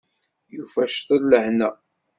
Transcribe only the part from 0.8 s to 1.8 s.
ciṭ n lehna.